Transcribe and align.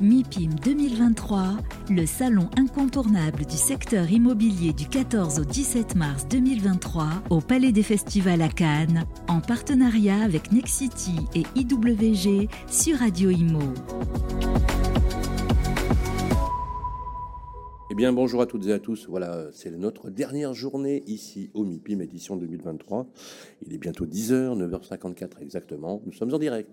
MIPIM 0.00 0.54
2023, 0.64 1.58
le 1.90 2.06
salon 2.06 2.48
incontournable 2.56 3.44
du 3.44 3.56
secteur 3.56 4.10
immobilier 4.10 4.72
du 4.72 4.88
14 4.88 5.40
au 5.40 5.44
17 5.44 5.94
mars 5.94 6.26
2023 6.26 7.04
au 7.28 7.42
Palais 7.42 7.70
des 7.70 7.82
Festivals 7.82 8.40
à 8.40 8.48
Cannes, 8.48 9.04
en 9.28 9.40
partenariat 9.42 10.22
avec 10.22 10.52
Nexity 10.52 11.16
et 11.34 11.42
IWG 11.54 12.48
sur 12.66 12.96
Radio 12.96 13.28
Imo. 13.28 13.60
Eh 17.90 17.94
bien, 17.94 18.14
bonjour 18.14 18.40
à 18.40 18.46
toutes 18.46 18.68
et 18.68 18.72
à 18.72 18.78
tous. 18.78 19.06
Voilà, 19.06 19.48
c'est 19.52 19.70
notre 19.70 20.08
dernière 20.08 20.54
journée 20.54 21.02
ici 21.08 21.50
au 21.52 21.64
MIPIM 21.64 22.00
édition 22.00 22.36
2023. 22.36 23.06
Il 23.66 23.74
est 23.74 23.78
bientôt 23.78 24.06
10h, 24.06 24.56
9h54 24.56 25.42
exactement. 25.42 26.00
Nous 26.06 26.12
sommes 26.12 26.32
en 26.32 26.38
direct 26.38 26.70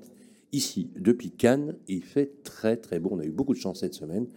ici 0.52 0.90
depuis 0.98 1.32
Cannes. 1.32 1.76
Il 1.88 2.04
fait 2.04 2.44
très 2.44 2.78
très 2.78 3.00
beau. 3.00 3.10
On 3.14 3.20
a 3.20 3.26
eu 3.26 3.32
beaucoup 3.32 3.54
de 3.54 3.60
chance 3.60 3.80
cette 3.80 3.94
semaine. 3.94 4.28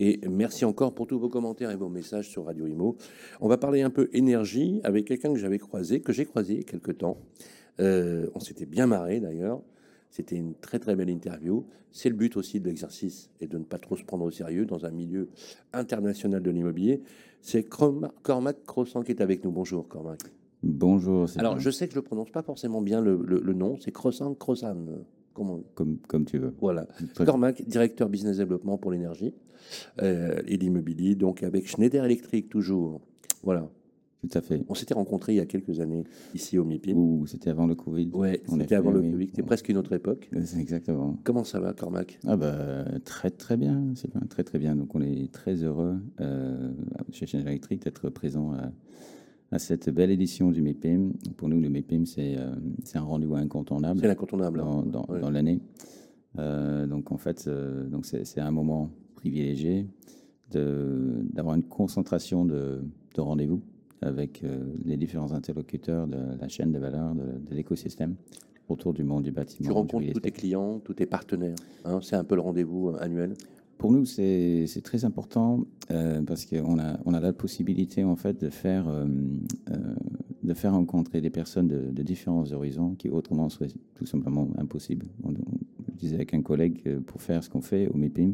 Et 0.00 0.20
merci 0.28 0.64
encore 0.64 0.94
pour 0.94 1.06
tous 1.06 1.18
vos 1.18 1.28
commentaires 1.28 1.70
et 1.70 1.76
vos 1.76 1.88
messages 1.88 2.28
sur 2.28 2.46
Radio 2.46 2.66
Imo. 2.66 2.96
On 3.40 3.48
va 3.48 3.58
parler 3.58 3.82
un 3.82 3.90
peu 3.90 4.08
énergie 4.12 4.80
avec 4.82 5.06
quelqu'un 5.06 5.32
que 5.32 5.38
j'avais 5.38 5.58
croisé, 5.58 6.00
que 6.00 6.12
j'ai 6.12 6.24
croisé 6.24 6.54
il 6.54 6.58
y 6.58 6.62
a 6.62 6.64
quelques 6.64 6.98
temps. 6.98 7.18
Euh, 7.80 8.28
on 8.34 8.40
s'était 8.40 8.66
bien 8.66 8.86
marré 8.86 9.20
d'ailleurs. 9.20 9.62
C'était 10.10 10.36
une 10.36 10.54
très 10.54 10.78
très 10.78 10.96
belle 10.96 11.10
interview. 11.10 11.66
C'est 11.90 12.08
le 12.08 12.16
but 12.16 12.36
aussi 12.36 12.60
de 12.60 12.66
l'exercice 12.66 13.30
et 13.40 13.46
de 13.46 13.58
ne 13.58 13.64
pas 13.64 13.78
trop 13.78 13.96
se 13.96 14.04
prendre 14.04 14.24
au 14.24 14.30
sérieux 14.30 14.66
dans 14.66 14.84
un 14.84 14.90
milieu 14.90 15.28
international 15.72 16.42
de 16.42 16.50
l'immobilier. 16.50 17.02
C'est 17.40 17.62
Cormac 17.64 18.64
Croissant 18.66 19.02
qui 19.02 19.12
est 19.12 19.20
avec 19.20 19.44
nous. 19.44 19.52
Bonjour 19.52 19.86
Cormac. 19.86 20.20
Bonjour. 20.62 21.26
Alors 21.36 21.58
je 21.58 21.70
sais 21.70 21.86
que 21.86 21.94
je 21.94 21.98
ne 21.98 22.04
prononce 22.04 22.30
pas 22.30 22.42
forcément 22.42 22.80
bien 22.80 23.00
le, 23.00 23.16
le 23.16 23.52
nom. 23.52 23.76
C'est 23.80 23.92
Croissant 23.92 24.34
Croissant. 24.34 24.76
Comme, 25.34 25.98
comme, 26.06 26.24
tu 26.24 26.38
veux. 26.38 26.54
Voilà. 26.60 26.86
Cormac, 27.16 27.62
directeur 27.66 28.08
business 28.08 28.36
développement 28.38 28.78
pour 28.78 28.92
l'énergie 28.92 29.34
euh, 30.00 30.40
et 30.46 30.56
l'immobilier, 30.56 31.16
donc 31.16 31.42
avec 31.42 31.66
Schneider 31.66 32.04
Electric 32.04 32.48
toujours. 32.48 33.00
Voilà. 33.42 33.68
Tout 34.22 34.38
à 34.38 34.40
fait. 34.40 34.62
On 34.68 34.74
s'était 34.74 34.94
rencontrés 34.94 35.34
il 35.34 35.36
y 35.36 35.40
a 35.40 35.44
quelques 35.44 35.80
années 35.80 36.04
ici 36.34 36.56
au 36.56 36.64
MIPIM. 36.64 36.96
Ou 36.96 37.26
c'était 37.26 37.50
avant 37.50 37.66
le 37.66 37.74
Covid. 37.74 38.08
Ouais, 38.14 38.42
c'était 38.48 38.74
avant 38.74 38.90
le 38.90 39.02
Covid. 39.02 39.26
C'était 39.26 39.42
presque 39.42 39.68
une 39.68 39.76
autre 39.76 39.92
époque. 39.92 40.30
Exactement. 40.32 41.18
Comment 41.24 41.44
ça 41.44 41.60
va, 41.60 41.74
Cormac? 41.74 42.18
Ah 42.26 42.36
bah 42.36 42.86
très 43.04 43.30
très 43.30 43.58
bien, 43.58 43.84
c'est 43.96 44.10
très 44.30 44.42
très 44.42 44.58
bien. 44.58 44.76
Donc 44.76 44.94
on 44.94 45.02
est 45.02 45.30
très 45.30 45.56
heureux 45.56 45.98
euh, 46.20 46.72
chez 47.10 47.26
Schneider 47.26 47.50
Electric 47.50 47.82
d'être 47.82 48.08
présent 48.08 48.52
à, 48.52 48.72
à 49.54 49.60
cette 49.60 49.88
belle 49.88 50.10
édition 50.10 50.50
du 50.50 50.62
MEPIM. 50.62 51.12
Pour 51.36 51.48
nous, 51.48 51.60
le 51.60 51.70
c'est 52.06 52.36
euh, 52.36 52.56
un 52.94 53.00
rendez-vous 53.00 53.36
incontournable. 53.36 54.00
C'est 54.00 54.10
incontournable. 54.10 54.58
Dans, 54.58 54.82
dans, 54.82 55.30
l'année. 55.30 55.60
Euh, 56.40 56.88
donc, 56.88 57.12
en 57.12 57.18
fait, 57.18 57.44
euh, 57.46 57.86
donc 57.86 58.04
c'est 58.04 58.40
un 58.40 58.50
moment 58.50 58.90
privilégié 59.14 59.86
d'avoir 60.50 61.54
une 61.54 61.62
concentration 61.62 62.44
de, 62.44 62.82
de 63.14 63.20
rendez-vous 63.20 63.62
avec 64.02 64.44
les 64.84 64.96
différents 64.96 65.32
interlocuteurs 65.32 66.06
de 66.06 66.18
la 66.38 66.48
chaîne 66.48 66.70
de 66.70 66.78
valeur, 66.78 67.14
de, 67.14 67.54
l'écosystème 67.54 68.14
autour 68.68 68.92
du 68.92 69.02
monde 69.02 69.24
du 69.24 69.32
bâtiment. 69.32 69.68
Tu 69.68 69.72
rencontres 69.72 70.12
tous 70.12 70.20
tes 70.20 70.30
clients, 70.30 70.78
tous 70.80 70.94
tes 70.94 71.06
partenaires. 71.06 71.56
Hein, 71.84 72.00
c'est 72.02 72.14
un 72.14 72.22
peu 72.22 72.34
le 72.36 72.40
rendez-vous 72.40 72.92
annuel 73.00 73.34
pour 73.84 73.92
nous, 73.92 74.06
c'est 74.06 74.80
très 74.82 75.04
important 75.04 75.66
euh, 75.90 76.22
parce 76.22 76.46
qu'on 76.46 76.78
a, 76.78 76.98
on 77.04 77.12
a 77.12 77.20
la 77.20 77.34
possibilité 77.34 78.02
en 78.02 78.16
fait 78.16 78.40
de 78.40 78.48
faire, 78.48 78.88
euh, 78.88 79.04
euh, 79.68 79.76
de 80.42 80.54
faire 80.54 80.72
rencontrer 80.72 81.20
des 81.20 81.28
personnes 81.28 81.68
de, 81.68 82.02
différents 82.02 82.50
horizons 82.50 82.94
qui 82.94 83.10
autrement 83.10 83.50
seraient 83.50 83.68
tout 83.94 84.06
simplement 84.06 84.48
impossibles. 84.56 85.04
je 85.26 85.98
disais 85.98 86.14
avec 86.14 86.32
un 86.32 86.40
collègue 86.40 86.98
pour 87.00 87.20
faire 87.20 87.44
ce 87.44 87.50
qu'on 87.50 87.60
fait 87.60 87.86
au 87.88 87.98
MIPIM. 87.98 88.32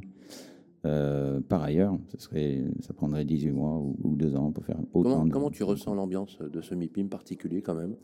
par 1.49 1.65
ailleurs, 1.65 1.99
ce 2.13 2.21
serait, 2.21 2.63
ça 2.79 2.95
prendrait 2.95 3.25
18 3.25 3.51
mois 3.51 3.77
ou, 3.77 3.97
ou 4.05 4.15
deux 4.15 4.37
ans 4.37 4.53
pour 4.53 4.65
faire 4.65 4.79
autant 4.93 5.19
comment, 5.19 5.31
Comment 5.31 5.51
tu 5.51 5.65
ressens 5.65 5.97
l'ambiance 5.97 6.39
de 6.39 6.61
ce 6.61 6.77
MIPIM 6.77 7.09
particulier 7.09 7.61
quand 7.61 7.75
même? 7.75 7.97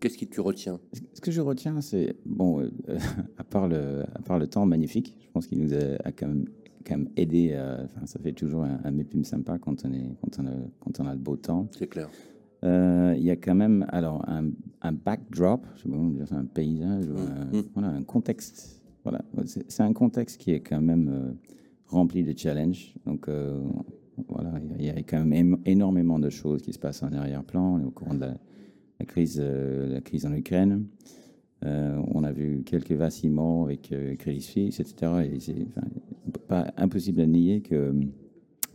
Qu'est-ce 0.00 0.18
qui 0.18 0.26
te 0.26 0.40
retient 0.40 0.80
Ce 1.14 1.20
que 1.20 1.30
je 1.30 1.40
retiens, 1.40 1.80
c'est, 1.80 2.16
bon, 2.24 2.60
euh, 2.60 2.70
à, 3.38 3.44
part 3.44 3.68
le, 3.68 4.02
à 4.14 4.22
part 4.22 4.38
le 4.38 4.46
temps 4.46 4.66
magnifique, 4.66 5.16
je 5.20 5.30
pense 5.32 5.46
qu'il 5.46 5.58
nous 5.58 5.74
a, 5.74 6.12
quand, 6.12 6.28
même, 6.28 6.46
quand, 6.84 6.96
même, 6.96 7.08
aidé. 7.16 7.54
enfin, 7.54 8.06
ça 8.06 8.18
fait 8.18 8.32
toujours 8.32 8.64
un, 8.64 8.80
un 8.84 9.22
sympa 9.24 9.58
quand 9.58 9.84
on, 9.84 9.92
est, 9.92 10.16
quand, 10.20 10.38
on 10.42 10.46
a, 10.46 10.52
quand 10.80 11.00
on 11.00 11.06
a 11.06 11.12
le 11.12 11.20
beau 11.20 11.36
temps. 11.36 11.68
C'est 11.76 11.88
clair. 11.88 12.08
Euh, 12.64 13.14
il 13.16 13.22
y 13.22 13.30
a 13.30 13.36
quand 13.36 13.54
même 13.54 13.86
alors 13.90 14.28
un, 14.28 14.50
un 14.82 14.92
backdrop, 14.92 15.66
je 15.76 15.82
sais 15.82 15.88
pas 15.88 15.96
dire, 15.96 16.32
un 16.32 16.44
paysage, 16.44 17.06
mmh, 17.06 17.16
un, 17.16 17.56
mmh. 17.56 17.62
voilà, 17.74 17.88
un 17.88 18.02
contexte. 18.02 18.82
Voilà, 19.04 19.22
c'est 19.68 19.82
un 19.82 19.92
contexte 19.92 20.38
qui 20.38 20.50
est 20.50 20.60
quand 20.60 20.80
même 20.80 21.08
euh, 21.08 21.32
rempli 21.86 22.24
de 22.24 22.36
challenges. 22.36 22.94
Donc 23.06 23.28
voilà, 24.28 24.54
il 24.78 24.84
y, 24.84 24.90
a 24.90 24.94
quand 25.02 25.24
même 25.24 25.58
énormément 25.64 26.18
de 26.18 26.30
choses 26.30 26.62
qui 26.62 26.72
se 26.72 26.78
passent 26.78 27.04
en 27.04 27.12
arrière-plan. 27.12 27.74
On 27.74 27.80
est 27.80 27.84
au 27.84 27.90
courant 27.90 28.14
de 28.14 28.20
la, 28.20 28.34
la 28.98 29.06
crise, 29.06 29.40
euh, 29.42 29.86
la 29.88 30.00
crise 30.00 30.26
en 30.26 30.32
Ukraine. 30.32 30.86
Euh, 31.64 32.00
on 32.12 32.22
a 32.24 32.32
vu 32.32 32.62
quelques 32.64 32.92
vacillements 32.92 33.64
avec 33.64 33.90
euh, 33.92 34.14
Crédit 34.16 34.42
Suisse, 34.42 34.80
etc. 34.80 35.12
Et 35.32 35.40
c'est 35.40 35.66
pas 36.48 36.72
impossible 36.76 37.20
à 37.20 37.26
nier 37.26 37.60
que 37.60 37.94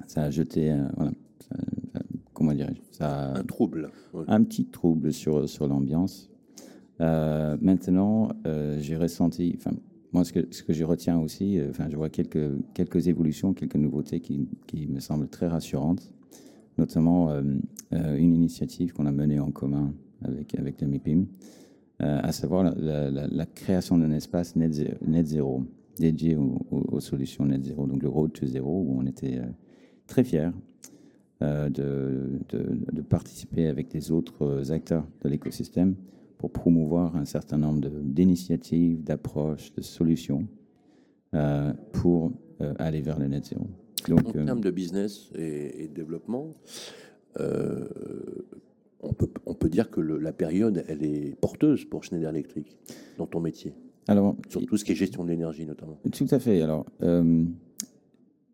ça 0.08 0.24
a 0.24 0.30
jeté, 0.30 0.76
voilà, 0.98 1.12
comment 2.34 2.54
dirais-je, 2.54 2.82
ça 2.92 3.34
un 3.34 3.44
trouble, 3.44 3.92
un 4.28 4.44
petit 4.44 4.66
trouble 4.66 5.14
sur 5.14 5.48
sur 5.48 5.68
l'ambiance. 5.68 6.30
maintenant, 7.00 8.30
j'ai 8.80 8.98
ressenti, 8.98 9.56
enfin 9.58 9.72
moi 10.12 10.26
ce 10.26 10.34
que 10.34 10.48
ce 10.52 10.64
que 10.64 10.74
je 10.74 10.84
retiens 10.84 11.18
aussi, 11.18 11.62
enfin 11.70 11.88
je 11.90 11.96
vois 11.96 12.10
quelques 12.10 12.50
quelques 12.74 13.08
évolutions, 13.08 13.54
quelques 13.54 13.78
nouveautés 13.78 14.20
qui, 14.20 14.50
qui 14.68 14.88
me 14.88 15.00
semblent 15.00 15.30
très 15.30 15.48
rassurantes, 15.48 16.12
notamment 16.78 17.32
une 17.92 18.34
initiative 18.34 18.92
qu'on 18.92 19.06
a 19.06 19.14
menée 19.14 19.40
en 19.40 19.52
commun 19.52 19.94
avec, 20.24 20.58
avec 20.58 20.82
le 20.82 20.88
MIPIM, 20.88 21.26
euh, 22.02 22.20
à 22.24 22.32
savoir 22.32 22.64
la, 22.64 23.46
création 23.46 23.98
d'un 23.98 24.12
espace 24.12 24.56
net, 24.56 24.74
net 25.06 25.28
zéro 25.28 25.64
dédié 25.98 26.36
aux, 26.36 27.00
solutions 27.00 27.46
net 27.46 27.64
zéro, 27.64 27.86
donc 27.86 28.02
le 28.02 28.10
Road 28.10 28.32
to 28.32 28.48
Zero, 28.48 28.82
où 28.82 28.98
on 29.00 29.06
était 29.06 29.38
euh, 29.38 29.46
très 30.08 30.24
fiers 30.24 30.50
euh, 31.44 31.70
de, 31.70 32.40
de, 32.50 33.02
participer 33.02 33.68
avec 33.68 33.90
des 33.90 34.12
autres 34.12 34.72
acteurs 34.72 35.06
de 35.24 35.30
l'écosystème 35.30 35.96
pour 36.40 36.52
promouvoir 36.52 37.16
un 37.16 37.26
certain 37.26 37.58
nombre 37.58 37.88
d'initiatives, 38.02 39.04
d'approches, 39.04 39.72
de 39.74 39.82
solutions 39.82 40.48
pour 41.92 42.32
aller 42.80 43.02
vers 43.02 43.20
le 43.20 43.28
net 43.28 43.46
zéro. 43.46 43.68
Donc, 44.08 44.36
en 44.36 44.46
termes 44.46 44.62
de 44.62 44.72
business 44.72 45.30
et, 45.36 45.84
et 45.84 45.88
développement, 45.88 46.56
on 49.02 49.14
peut, 49.14 49.30
on 49.46 49.54
peut 49.54 49.70
dire 49.70 49.90
que 49.90 50.02
la 50.02 50.32
période, 50.32 50.84
elle 50.88 51.04
est 51.04 51.36
porteuse 51.40 51.86
pour 51.86 52.04
Schneider 52.04 52.30
Electric 52.30 52.78
dans 53.18 53.28
ton 53.28 53.40
métier. 53.40 53.74
Alors, 54.08 54.36
sur 54.50 54.66
tout 54.66 54.78
ce 54.78 54.86
qui 54.86 54.92
est 54.92 54.96
gestion 54.96 55.24
de 55.24 55.30
l'énergie 55.30 55.66
notamment. 55.66 56.00
Tout 56.12 56.28
à 56.32 56.40
fait. 56.40 56.62
Alors, 56.62 56.86
euh, 57.04 57.46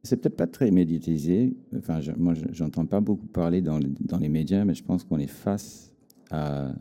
c'est 0.04 0.18
peut-être 0.18 0.36
pas 0.36 0.48
très 0.48 0.72
médiatisé. 0.72 1.56
Enfin, 1.76 2.02
je, 2.02 2.12
moi, 2.12 2.34
j'entends 2.52 2.86
pas 2.86 3.00
beaucoup 3.00 3.28
parler 3.28 3.62
dans, 3.62 3.80
dans, 4.02 4.18
les 4.18 4.30
médias, 4.30 4.66
mais 4.66 4.74
je 4.74 4.84
pense 4.84 5.04
qu'on 5.04 5.20
est 5.20 5.28
face 5.28 5.94
à 6.30 6.74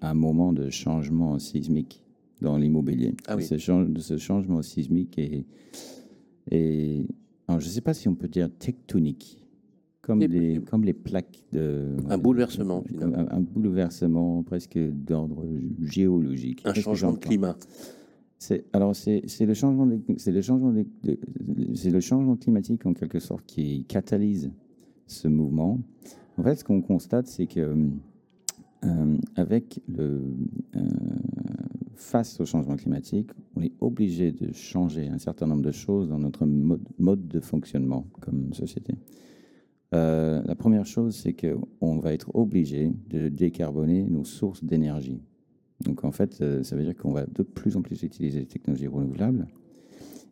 un, 0.00 0.14
moment 0.14 0.52
de 0.52 0.70
changement 0.70 1.38
sismique 1.38 2.04
dans 2.40 2.56
l'immobilier. 2.56 3.14
Ah 3.26 3.36
oui. 3.36 3.44
ce, 3.44 3.56
ce, 3.58 4.18
changement 4.18 4.62
sismique 4.62 5.16
et, 5.18 5.46
et 6.50 7.06
alors, 7.46 7.60
je 7.60 7.66
ne 7.66 7.70
sais 7.70 7.80
pas 7.80 7.94
si 7.94 8.08
on 8.08 8.14
peut 8.14 8.28
dire 8.28 8.48
tectonique 8.58 9.41
comme 10.02 10.18
les, 10.20 10.60
comme 10.60 10.84
les 10.84 10.92
plaques 10.92 11.44
de... 11.52 11.96
Un 12.08 12.18
bouleversement, 12.18 12.82
finalement. 12.82 13.24
Un, 13.30 13.40
bouleversement 13.40 14.42
presque 14.42 14.78
d'ordre 14.78 15.46
géologique. 15.80 16.60
Un 16.64 16.74
changement 16.74 17.12
de 17.12 17.18
climat. 17.18 17.56
Alors, 18.72 18.96
c'est 18.96 19.22
le, 19.40 19.54
changement 19.54 19.84
le, 19.84 20.42
changement 20.42 20.74
le 20.74 22.00
changement 22.00 22.36
climatique, 22.36 22.84
en 22.84 22.94
quelque 22.94 23.20
sorte, 23.20 23.46
qui 23.46 23.84
catalyse 23.84 24.50
ce 25.06 25.28
mouvement. 25.28 25.80
En 26.36 26.42
fait, 26.42 26.56
ce 26.56 26.64
qu'on 26.64 26.82
constate, 26.82 27.28
c'est 27.28 27.46
que 27.46 27.76
euh, 28.84 29.16
avec 29.36 29.80
le, 29.86 30.34
euh, 30.74 30.80
face 31.94 32.40
au 32.40 32.44
changement 32.44 32.74
climatique, 32.74 33.30
on 33.54 33.62
est 33.62 33.72
obligé 33.80 34.32
de 34.32 34.52
changer 34.52 35.08
un 35.08 35.18
certain 35.18 35.46
nombre 35.46 35.62
de 35.62 35.70
choses 35.70 36.08
dans 36.08 36.18
notre 36.18 36.44
mode, 36.44 36.82
mode 36.98 37.28
de 37.28 37.38
fonctionnement 37.38 38.06
comme 38.20 38.52
société. 38.52 38.94
Euh, 39.94 40.42
la 40.44 40.54
première 40.54 40.86
chose, 40.86 41.14
c'est 41.14 41.34
qu'on 41.34 41.98
va 41.98 42.12
être 42.14 42.34
obligé 42.34 42.92
de 43.10 43.28
décarboner 43.28 44.04
nos 44.04 44.24
sources 44.24 44.64
d'énergie. 44.64 45.20
Donc 45.80 46.04
en 46.04 46.12
fait, 46.12 46.40
euh, 46.40 46.62
ça 46.62 46.76
veut 46.76 46.84
dire 46.84 46.96
qu'on 46.96 47.12
va 47.12 47.26
de 47.26 47.42
plus 47.42 47.76
en 47.76 47.82
plus 47.82 48.02
utiliser 48.02 48.40
les 48.40 48.46
technologies 48.46 48.86
renouvelables 48.86 49.46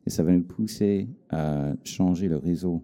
et 0.07 0.11
ça 0.11 0.23
va 0.23 0.33
nous 0.33 0.43
pousser 0.43 1.09
à 1.29 1.75
changer 1.85 2.29
le 2.29 2.37
réseau 2.37 2.83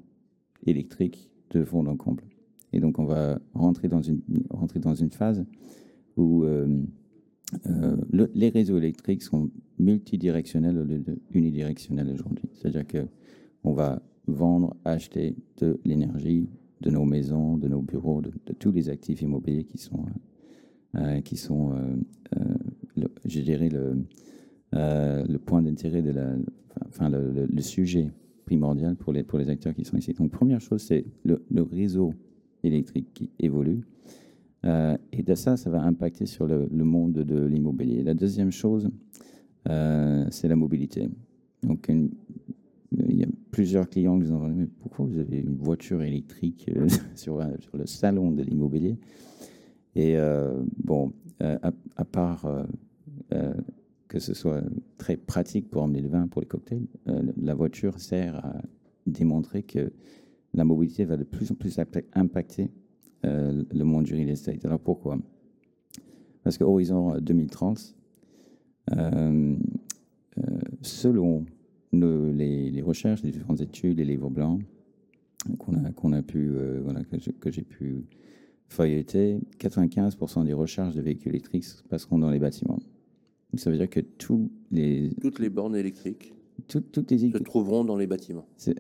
électrique 0.66 1.30
de 1.50 1.64
fond 1.64 1.86
en 1.86 1.96
comble. 1.96 2.24
Et 2.72 2.80
donc 2.80 2.98
on 2.98 3.04
va 3.04 3.38
rentrer 3.54 3.88
dans 3.88 4.02
une, 4.02 4.20
rentrer 4.50 4.80
dans 4.80 4.94
une 4.94 5.10
phase 5.12 5.44
où, 6.16 6.44
euh, 6.44 6.82
le- 8.10 8.30
les 8.34 8.48
réseaux 8.48 8.76
électriques 8.76 9.22
sont 9.22 9.50
multidirectionnels 9.78 10.76
au 10.76 10.84
lieu 10.84 10.98
de 10.98 11.18
unidirectionnels 11.32 12.10
aujourd'hui. 12.12 12.48
C'est-à-dire 12.52 12.86
que 12.86 13.06
on 13.62 13.72
va 13.72 14.02
vendre, 14.26 14.76
acheter 14.84 15.36
de 15.58 15.78
l'énergie 15.84 16.48
de 16.80 16.90
nos 16.90 17.04
maisons, 17.04 17.56
de 17.56 17.68
nos 17.68 17.80
bureaux, 17.80 18.20
de, 18.20 18.30
tous 18.58 18.72
les 18.72 18.88
actifs 18.88 19.22
immobiliers 19.22 19.64
qui 19.64 19.78
sont, 19.78 20.04
euh, 20.96 21.00
euh, 21.00 21.20
qui 21.20 21.36
sont 21.36 21.72
euh, 21.72 22.54
je 23.24 23.40
dirais, 23.40 23.68
le, 23.68 25.38
point 25.38 25.62
d'intérêt 25.62 26.02
enfin, 26.88 27.10
le, 27.10 27.60
sujet 27.60 28.10
primordial 28.44 28.96
pour 28.96 29.12
les, 29.12 29.22
pour 29.22 29.38
les 29.38 29.48
acteurs 29.48 29.74
qui 29.74 29.84
sont 29.84 29.96
ici. 29.96 30.12
Donc, 30.12 30.30
première 30.30 30.60
chose, 30.60 30.82
c'est 30.82 31.04
le, 31.24 31.40
réseau 31.62 32.14
électrique 32.62 33.08
qui 33.14 33.30
évolue. 33.38 33.80
Et 35.12 35.22
de 35.22 35.34
ça, 35.34 35.56
ça 35.56 35.70
va 35.70 35.80
impacter 35.82 36.26
sur 36.26 36.46
le, 36.46 36.66
monde 36.68 37.12
de 37.12 37.44
l'immobilier. 37.44 38.02
La 38.02 38.14
deuxième 38.14 38.50
chose, 38.50 38.90
c'est 39.64 40.48
la 40.48 40.56
mobilité. 40.56 41.08
Donc, 41.62 41.88
il 41.88 43.16
y 43.16 43.24
a 43.24 43.28
plusieurs 43.56 43.88
clients 43.88 44.18
qui 44.18 44.26
nous 44.26 44.32
ont 44.32 44.40
demandé 44.40 44.54
mais 44.54 44.66
pourquoi 44.66 45.06
vous 45.06 45.18
avez 45.18 45.38
une 45.38 45.56
voiture 45.56 46.02
électrique 46.02 46.70
euh, 46.76 46.86
sur, 47.14 47.38
le 47.38 47.86
salon 47.86 48.30
de 48.30 48.42
l'immobilier? 48.42 48.98
Et 49.94 50.18
euh, 50.18 50.62
bon, 50.84 51.14
euh, 51.42 51.56
à, 51.96 52.04
part 52.04 52.46
que 54.08 54.18
ce 54.18 54.34
soit 54.34 54.62
très 54.98 55.16
pratique 55.16 55.70
pour 55.70 55.82
emmener 55.82 56.02
le 56.02 56.08
vin 56.10 56.28
pour 56.28 56.42
les 56.42 56.46
cocktails, 56.46 56.86
la 57.06 57.54
voiture 57.54 57.98
sert 57.98 58.44
à 58.44 58.60
démontrer 59.06 59.62
que 59.62 59.90
la 60.52 60.64
mobilité 60.64 61.06
va 61.06 61.16
de 61.16 61.24
plus 61.24 61.50
en 61.50 61.54
plus 61.54 61.78
impa- 61.78 62.04
impacter 62.12 62.70
le 63.22 63.82
monde 63.84 64.04
du 64.04 64.14
real 64.14 64.28
estate. 64.28 64.66
Alors 64.66 64.80
pourquoi? 64.80 65.18
Parce 66.42 66.58
qu'horizon 66.58 67.18
2030, 67.18 67.96
euh, 68.92 69.56
euh, 70.38 70.42
selon 70.82 71.46
les, 72.04 72.70
les 72.70 72.82
recherches, 72.82 73.22
les 73.22 73.30
différentes 73.30 73.60
études, 73.60 73.98
les 73.98 74.04
livres 74.04 74.30
blancs 74.30 74.62
qu'on 75.58 75.74
a, 75.74 75.90
qu'on 75.92 76.12
a 76.12 76.22
pu, 76.22 76.50
euh, 76.50 76.80
voilà, 76.82 77.04
que 77.04 77.18
je- 77.20 77.30
que 77.30 77.50
j'ai 77.52 77.62
pu 77.62 78.04
feuilleter, 78.68 79.38
95% 79.58 80.44
des 80.44 80.52
recharges 80.52 80.94
de 80.96 81.00
véhicules 81.02 81.30
électriques 81.30 81.64
se 81.64 81.82
passeront 81.84 82.18
dans 82.18 82.30
les 82.30 82.38
bâtiments. 82.40 82.78
Donc, 83.52 83.60
ça 83.60 83.70
veut 83.70 83.76
dire 83.76 83.88
que 83.88 84.00
tous 84.00 84.50
les, 84.72 85.10
Toutes 85.20 85.38
les 85.38 85.48
bornes 85.50 85.76
électriques 85.76 86.32
tout- 86.68 86.80
toutes 86.80 87.10
les 87.10 87.18
se 87.30 87.38
trouveront 87.38 87.84
dans 87.84 87.96
les 87.96 88.06
bâtiments. 88.06 88.46
c'est, 88.56 88.74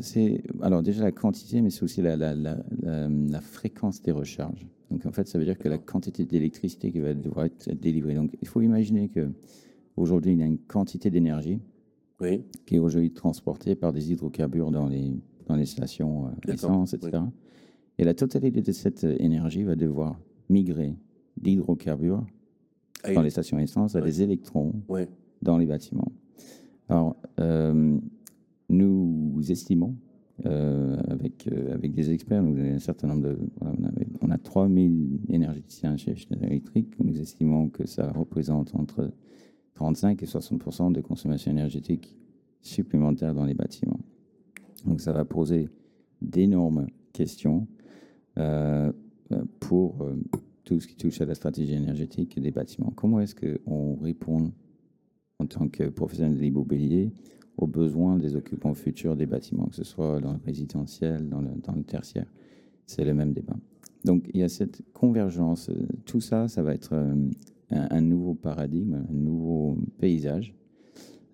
c'est- 0.00 0.42
alors 0.62 0.82
déjà 0.82 1.02
la 1.04 1.12
quantité, 1.12 1.60
mais 1.60 1.70
c'est 1.70 1.82
aussi 1.84 2.02
la, 2.02 2.16
la, 2.16 2.34
la, 2.34 2.58
la- 2.82 3.08
la 3.08 3.40
fréquence 3.40 4.02
des 4.02 4.10
recharges. 4.10 4.66
Donc 4.90 5.04
en 5.06 5.12
fait, 5.12 5.28
ça 5.28 5.38
veut 5.38 5.44
dire 5.44 5.58
que 5.58 5.68
la 5.68 5.78
quantité 5.78 6.24
d'électricité 6.24 6.90
qui 6.90 7.00
va 7.00 7.12
devoir 7.14 7.44
être 7.44 7.70
délivrée. 7.78 8.14
Donc 8.14 8.30
il 8.40 8.48
faut 8.48 8.62
imaginer 8.62 9.08
que 9.10 9.28
aujourd'hui 9.96 10.32
il 10.32 10.38
y 10.38 10.42
a 10.42 10.46
une 10.46 10.58
quantité 10.58 11.10
d'énergie 11.10 11.58
Oui, 12.20 12.42
qui 12.66 12.76
est 12.76 12.78
aujourd'hui 12.78 13.12
transportée 13.12 13.74
par 13.76 13.92
des 13.92 14.12
hydrocarbures 14.12 14.70
dans 14.70 14.88
les 14.88 15.12
dans 15.46 15.54
les 15.56 15.66
stations 15.66 16.26
euh, 16.26 16.52
essence, 16.52 16.92
etc. 16.94 17.22
Et 17.98 18.04
la 18.04 18.12
totalité 18.14 18.60
de 18.60 18.72
cette 18.72 19.04
euh, 19.04 19.16
énergie 19.18 19.62
va 19.62 19.76
devoir 19.76 20.18
migrer 20.50 20.94
d'hydrocarbures 21.36 22.24
Ah, 23.04 23.14
dans 23.14 23.22
les 23.22 23.30
stations 23.30 23.58
essence 23.58 23.94
à 23.94 24.00
des 24.00 24.22
électrons 24.22 24.72
dans 25.42 25.56
les 25.58 25.66
bâtiments. 25.66 26.10
Alors, 26.88 27.16
euh, 27.40 27.98
nous 28.68 29.38
estimons, 29.48 29.94
euh, 30.46 30.96
avec, 31.08 31.46
euh, 31.48 31.74
avec 31.74 31.92
des 31.94 32.10
experts, 32.10 32.42
nous 32.42 32.58
un 32.58 32.78
certain 32.78 33.08
nombre 33.08 33.22
de. 33.22 33.38
on, 33.60 33.84
avait- 33.84 34.06
on 34.20 34.30
a 34.30 34.38
3000 34.38 35.20
énergéticiens 35.30 35.96
chez 35.96 36.14
Schneider 36.16 36.50
Electric. 36.50 36.88
Nous 37.02 37.18
estimons 37.20 37.68
que 37.68 37.86
ça 37.86 38.10
représente 38.12 38.74
entre 38.74 39.10
35 39.78 40.20
et 40.24 40.26
60% 40.26 40.90
de 40.90 41.00
consommation 41.00 41.52
énergétique 41.52 42.16
supplémentaire 42.62 43.32
dans 43.32 43.44
les 43.44 43.54
bâtiments. 43.54 44.00
Donc, 44.84 45.00
ça 45.00 45.12
va 45.12 45.24
poser 45.24 45.68
d'énormes 46.20 46.88
questions 47.12 47.68
euh, 48.38 48.90
euh, 49.30 49.44
pour 49.60 50.02
euh, 50.02 50.16
tout 50.64 50.80
ce 50.80 50.88
qui 50.88 50.96
touche 50.96 51.20
à 51.20 51.26
la 51.26 51.36
stratégie 51.36 51.74
énergétique 51.74 52.40
des 52.40 52.50
bâtiments. 52.50 52.92
Comment 52.96 53.20
est-ce 53.20 53.36
qu'on 53.36 53.94
répond 54.02 54.50
en 55.38 55.46
tant 55.46 55.68
que 55.68 55.84
professionnel 55.84 56.34
de 56.34 56.40
l'immobilier 56.40 57.12
aux 57.56 57.68
besoins 57.68 58.18
des 58.18 58.34
occupants 58.34 58.74
futurs 58.74 59.14
des 59.14 59.26
bâtiments, 59.26 59.66
que 59.66 59.76
ce 59.76 59.84
soit 59.84 60.20
dans 60.20 60.32
le 60.32 60.40
résidentiel, 60.44 61.28
dans 61.28 61.40
le, 61.40 61.82
tertiaire? 61.84 62.26
C'est 62.86 63.04
le 63.04 63.14
même 63.14 63.32
débat. 63.32 63.56
Donc 64.04 64.28
il 64.34 64.40
y 64.40 64.42
a 64.42 64.48
cette 64.48 64.82
convergence. 64.92 65.70
Tout 66.04 66.20
ça, 66.20 66.48
ça 66.48 66.62
va 66.62 66.74
être 66.74 66.94
un, 67.70 68.00
nouveau 68.00 68.34
paradigme, 68.34 69.04
un 69.08 69.14
nouveau 69.14 69.78
paysage 69.98 70.54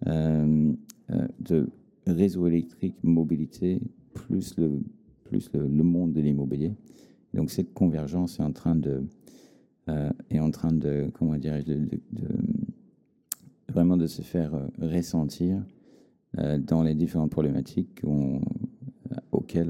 euh, 0.07 0.73
euh, 1.11 1.29
de 1.41 1.69
réseau 2.07 2.47
électrique, 2.47 2.97
mobilité, 3.03 3.81
plus 4.13 4.57
le, 4.59 4.81
plus 5.25 5.51
le, 5.53 5.67
monde 5.69 6.13
de 6.13 6.21
l'immobilier. 6.21 6.73
Donc 7.33 7.51
cette 7.51 7.73
convergence 7.73 8.39
est 8.39 8.43
en 8.43 8.53
train 8.53 8.77
de, 8.77 9.05
euh, 9.89 10.11
est 10.31 10.41
en 10.41 10.51
train 10.51 10.73
de, 10.73 11.11
comment 11.15 11.37
dirais-je, 11.37 11.73
de- 11.73 12.01
vraiment 13.69 13.97
de 13.97 14.07
se 14.07 14.23
faire 14.23 14.53
ressentir 14.81 15.65
dans 16.59 16.83
les 16.83 16.95
différentes 16.95 17.31
problématiques 17.31 18.01
qu'on- 18.03 18.41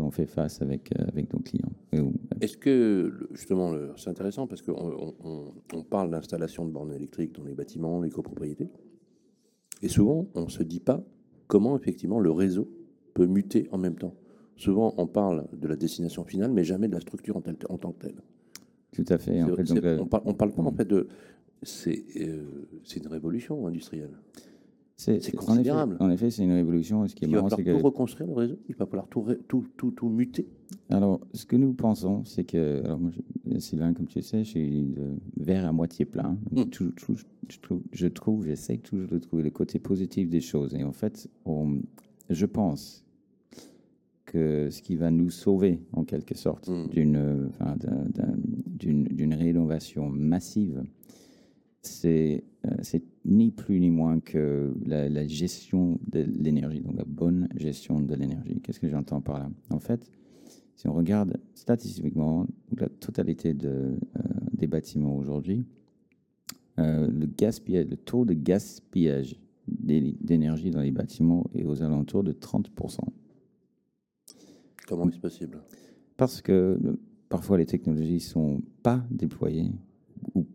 on 0.01 0.11
fait 0.11 0.27
face 0.27 0.61
avec, 0.63 0.93
euh, 0.99 1.05
avec 1.09 1.33
nos 1.33 1.41
clients. 1.41 1.73
Est-ce 2.41 2.57
que, 2.57 3.13
justement, 3.33 3.73
c'est 3.97 4.11
intéressant 4.11 4.47
parce 4.47 4.63
qu'on 4.63 5.15
on, 5.73 5.83
parle 5.83 6.11
d'installation 6.11 6.65
de 6.67 6.71
bornes 6.73 6.93
électriques 6.93 7.33
dans 7.35 7.45
les 7.45 7.55
bâtiments, 7.55 8.01
les 8.01 8.11
copropriétés, 8.11 8.69
et 9.83 9.89
souvent 9.89 10.27
on 10.35 10.45
ne 10.45 10.49
se 10.51 10.63
dit 10.63 10.81
pas 10.81 11.05
comment 11.47 11.77
effectivement 11.77 12.21
le 12.21 12.31
réseau 12.31 12.69
peut 13.13 13.27
muter 13.27 13.69
en 13.73 13.79
même 13.79 13.97
temps. 13.97 14.15
Souvent 14.57 14.95
on 14.99 15.07
parle 15.07 15.47
de 15.53 15.69
la 15.69 15.77
destination 15.77 16.25
finale, 16.25 16.53
mais 16.53 16.65
jamais 16.65 16.89
de 16.89 16.95
la 16.95 17.01
structure 17.01 17.37
en, 17.37 17.41
tel- 17.43 17.57
en 17.69 17.79
tant 17.79 17.93
que 17.93 18.07
telle. 18.07 18.23
Tout 18.93 19.05
à 19.09 19.19
fait. 19.19 19.43
en 19.43 19.49
C'est- 19.49 19.57
fait, 19.57 19.67
c'est- 19.67 19.75
donc, 19.75 19.85
euh, 19.85 19.99
on, 20.01 20.07
parle, 20.07 20.23
on 20.27 20.35
parle 20.35 20.53
pas 20.53 20.63
en 20.63 20.73
fait 20.73 20.85
de. 20.87 21.09
C'est 21.63 22.05
euh, 22.21 22.45
c'est 22.85 23.01
une 23.01 23.09
révolution 23.09 23.67
industrielle. 23.67 24.17
C'est 24.97 25.35
considérable. 25.35 25.97
En 26.01 26.09
effet, 26.11 26.31
c'est 26.31 26.45
une 26.45 26.53
révolution. 26.53 27.07
Ce 27.09 27.15
qui 27.15 27.25
est 27.25 27.29
Il 27.29 27.35
va 27.35 27.43
falloir 27.43 27.59
tout 27.59 27.65
que 27.65 27.71
reconstruire 27.83 28.29
le 28.29 28.35
réseau. 28.35 28.57
Il 28.69 28.75
va 28.77 28.87
falloir 28.87 29.09
tout, 29.09 29.23
ré- 29.23 29.39
tout, 29.49 29.67
tout, 29.77 29.91
tout 29.91 30.09
muter. 30.09 30.47
Alors, 30.89 31.21
ce 31.33 31.45
que 31.47 31.57
nous 31.57 31.73
pensons, 31.75 32.25
c'est 32.25 32.45
que, 32.45 32.83
alors 32.85 32.99
moi, 33.01 33.11
je- 33.11 33.59
Sylvain, 33.59 33.93
comme 33.93 34.07
tu 34.07 34.23
sais, 34.23 34.45
je 34.45 34.51
suis 34.51 34.95
verre 35.37 35.67
à 35.67 35.73
moitié 35.73 36.05
plein. 36.05 36.39
Mm. 36.53 36.65
tout- 36.67 36.93
tout- 36.93 37.17
je 37.49 37.59
trouve, 37.61 37.83
je 37.93 38.07
trouve, 38.07 38.47
j'essaie 38.47 38.79
toujours 38.79 39.09
de 39.11 39.19
trouver 39.19 39.43
le 39.43 39.51
côté 39.51 39.79
positif 39.79 40.31
des 40.31 40.41
choses. 40.41 40.75
Et 40.75 40.85
en 40.85 40.93
fait, 40.93 41.29
on- 41.45 41.81
je 42.31 42.47
pense 42.47 43.05
que 44.27 44.71
ce 44.71 44.81
qui 44.81 44.97
va 44.97 45.11
nous 45.11 45.31
sauver, 45.31 45.81
en 45.93 46.05
quelque 46.05 46.35
sorte, 46.37 46.69
Mm. 46.69 47.47
enfin, 47.51 47.77
d'une 48.67 49.05
d'une 49.05 49.35
rénovation 49.35 50.09
massive, 50.09 50.83
c'est 51.87 52.45
euh, 52.67 52.71
c'est 52.83 53.03
ni 53.25 53.51
plus 53.51 53.79
ni 53.81 53.91
moins 53.91 54.21
que 54.21 54.75
la, 54.87 55.09
la 55.09 55.27
gestion 55.27 55.99
de 56.09 56.21
l'énergie, 56.21 56.81
donc 56.81 56.97
la 56.97 57.05
bonne 57.05 57.49
gestion 57.57 58.01
de 58.01 58.15
l'énergie. 58.15 58.61
Qu'est-ce 58.63 58.81
que 58.81 58.89
j'entends 58.89 59.21
par 59.21 59.39
là? 59.39 59.51
En 59.71 59.79
fait, 59.81 60.11
si 60.77 60.89
on 60.89 60.93
regarde 60.95 61.39
statistiquement 61.55 62.47
la 62.77 62.89
totalité 62.89 63.55
de, 63.55 63.69
euh, 63.69 64.21
des 64.53 64.67
bâtiments 64.67 65.17
aujourd'hui, 65.17 65.65
euh, 66.79 67.07
le 67.09 67.27
gaspillage, 67.27 67.87
le 67.87 67.97
taux 67.97 68.25
de 68.25 68.35
gaspillage 68.35 69.37
d'é- 69.69 70.17
d'énergie 70.21 70.71
dans 70.71 70.81
les 70.83 70.91
bâtiments 70.91 71.45
est 71.55 71.65
aux 71.65 71.83
alentours 71.83 72.25
de 72.25 72.33
30%. 72.33 73.01
Comment 74.89 75.09
est-ce 75.09 75.19
possible? 75.19 75.59
Parce 76.17 76.41
que 76.43 76.79
le- 76.83 76.99
parfois 77.29 77.59
les 77.59 77.67
technologies 77.67 78.21
sont 78.21 78.63
pas 78.83 79.05
déployées 79.11 79.71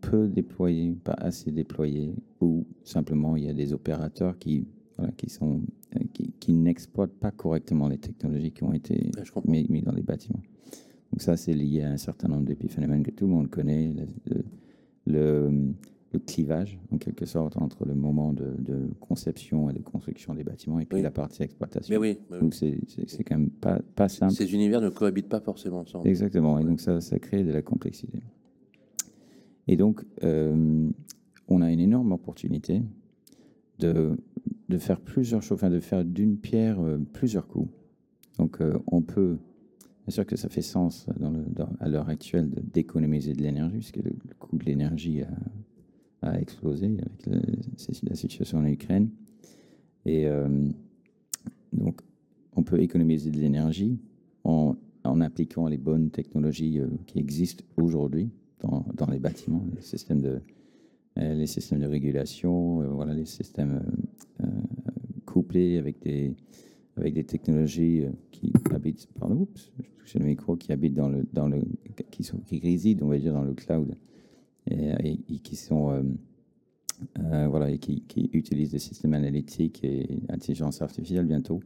peu 0.00 0.28
déployées, 0.28 0.92
pas 1.04 1.12
assez 1.14 1.50
déployées, 1.50 2.14
ou 2.40 2.64
simplement 2.84 3.36
il 3.36 3.44
y 3.44 3.48
a 3.48 3.52
des 3.54 3.72
opérateurs 3.72 4.38
qui, 4.38 4.66
voilà, 4.96 5.12
qui, 5.12 5.28
sont, 5.30 5.60
euh, 5.96 6.00
qui, 6.12 6.32
qui 6.40 6.52
n'exploitent 6.52 7.14
pas 7.18 7.30
correctement 7.30 7.88
les 7.88 7.98
technologies 7.98 8.52
qui 8.52 8.64
ont 8.64 8.72
été 8.72 9.10
Ouais, 9.16 9.24
je 9.24 9.32
comprends. 9.32 9.50
mis, 9.50 9.66
mis 9.68 9.82
dans 9.82 9.92
les 9.92 10.02
bâtiments. 10.02 10.42
Donc 11.12 11.22
ça, 11.22 11.36
c'est 11.36 11.52
lié 11.54 11.82
à 11.82 11.90
un 11.90 11.96
certain 11.96 12.28
nombre 12.28 12.44
d'épiphénomènes 12.44 13.02
que 13.02 13.10
tout 13.10 13.26
le 13.26 13.32
monde 13.32 13.48
connaît, 13.50 13.92
le, 13.92 14.34
le, 14.34 14.44
le- 15.06 15.74
le 16.12 16.18
clivage, 16.18 16.76
en 16.90 16.98
quelque 16.98 17.24
sorte, 17.24 17.56
entre 17.56 17.84
le 17.86 17.94
moment 17.94 18.32
de, 18.32 18.56
de 18.58 18.90
conception 18.98 19.70
et 19.70 19.72
de 19.72 19.78
construction 19.78 20.34
des 20.34 20.42
bâtiments 20.42 20.80
et 20.80 20.84
puis 20.84 20.96
Oui. 20.96 21.02
la 21.02 21.12
partie 21.12 21.44
exploitation. 21.44 21.92
Mais 21.94 21.98
oui, 21.98 22.18
mais 22.28 22.36
oui. 22.38 22.42
Donc 22.42 22.54
c'est 22.54 22.80
c'est- 22.88 23.08
c'est 23.08 23.22
quand 23.22 23.38
même 23.38 23.48
pas, 23.50 23.78
pas 23.94 24.08
simple. 24.08 24.32
ces 24.32 24.52
univers 24.52 24.80
ne 24.80 24.88
cohabitent 24.88 25.28
pas 25.28 25.38
forcément 25.38 25.78
ensemble. 25.78 26.08
Exactement. 26.08 26.58
Et 26.58 26.64
donc, 26.64 26.80
ça, 26.80 27.00
ça 27.00 27.20
crée 27.20 27.44
de 27.44 27.52
la 27.52 27.62
complexité. 27.62 28.18
Et 29.68 29.76
donc, 29.76 30.04
euh, 30.24 30.90
on 31.48 31.62
a 31.62 31.72
une 31.72 31.80
énorme 31.80 32.12
opportunité 32.12 32.82
de, 33.78 34.16
de 34.68 34.78
faire 34.78 35.00
plusieurs 35.00 35.42
choses, 35.42 35.56
enfin, 35.56 35.70
de 35.70 35.80
faire 35.80 36.04
d'une 36.04 36.38
pierre 36.38 36.80
euh, 36.80 36.98
plusieurs 37.12 37.46
coups. 37.46 37.70
Donc, 38.38 38.60
euh, 38.60 38.78
on 38.86 39.02
peut, 39.02 39.38
bien 40.06 40.12
sûr 40.12 40.26
que 40.26 40.36
ça 40.36 40.48
fait 40.48 40.62
sens 40.62 41.06
à 41.80 41.88
l'heure 41.88 42.08
actuelle 42.08 42.50
d'économiser 42.72 43.34
de 43.34 43.42
l'énergie, 43.42 43.78
puisque 43.78 43.96
le, 43.96 44.12
coût 44.38 44.56
de 44.56 44.64
l'énergie 44.64 45.22
a, 46.22 46.40
explosé 46.40 46.96
avec 47.26 48.02
la 48.02 48.14
situation 48.14 48.58
en 48.58 48.66
Ukraine. 48.66 49.08
Et 50.04 50.26
donc, 51.72 52.00
on 52.56 52.62
peut 52.62 52.80
économiser 52.80 53.30
de 53.30 53.38
l'énergie 53.38 53.98
en, 54.44 54.76
appliquant 55.04 55.66
les 55.66 55.78
bonnes 55.78 56.10
technologies 56.10 56.78
qui 57.06 57.18
existent 57.18 57.64
aujourd'hui 57.76 58.30
dans, 58.60 58.84
dans, 58.94 59.06
les 59.06 59.18
bâtiments, 59.18 59.64
les 59.74 59.82
systèmes 59.82 60.20
de, 60.20 60.40
les 61.16 61.46
systèmes 61.46 61.80
de 61.80 61.86
régulation, 61.86 62.82
voilà, 62.94 63.14
les 63.14 63.26
systèmes 63.26 63.82
couplés 65.26 65.78
avec 65.78 66.00
des, 66.00 66.34
avec 66.96 67.14
des 67.14 67.24
technologies 67.24 68.04
qui 68.30 68.52
habitent, 68.72 69.08
pardon, 69.18 69.46
je 70.04 70.18
le 70.18 70.24
micro, 70.24 70.56
qui 70.56 70.72
habitent 70.72 70.94
dans 70.94 71.08
le, 71.08 71.26
dans 71.32 71.48
le, 71.48 71.62
qui, 72.10 72.24
sont, 72.24 72.38
qui 72.38 72.58
résident, 72.58 73.02
on 73.02 73.08
va 73.08 73.18
dire, 73.18 73.32
dans 73.32 73.44
le 73.44 73.54
cloud 73.54 73.94
et, 74.70 75.38
qui 75.42 75.56
sont, 75.56 75.90
euh, 75.90 76.02
euh, 77.18 77.46
voilà, 77.48 77.70
et 77.70 77.78
qui, 77.78 78.02
qui, 78.02 78.30
utilisent 78.32 78.70
des 78.70 78.78
systèmes 78.78 79.14
analytiques 79.14 79.82
et 79.84 80.20
intelligence 80.28 80.82
artificielle 80.82 81.26
bientôt 81.26 81.60